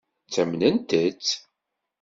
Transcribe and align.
Ttamnent-tt? 0.25 1.27